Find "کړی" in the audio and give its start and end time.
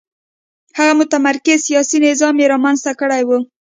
2.99-3.21